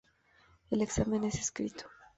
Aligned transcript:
El 0.71 0.81
examen 0.81 1.25
es 1.25 1.35
escrito. 1.35 1.85